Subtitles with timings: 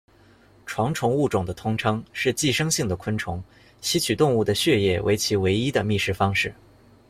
[0.65, 3.39] 床虫物种的通称，是寄生性的昆虫，
[3.81, 6.51] 吸取动物的血液为其唯一的觅食方式。